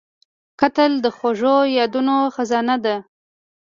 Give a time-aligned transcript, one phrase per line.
[0.59, 2.95] کتل د خوږو یادونو خزانه ده